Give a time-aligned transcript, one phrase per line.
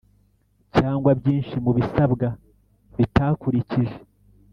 [0.77, 2.27] cyangwa byinshi mu bisabwa
[2.97, 3.95] bitakurikije